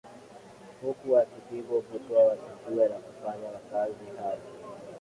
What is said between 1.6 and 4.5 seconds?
butwaa wasijue la kufanya wakazi hao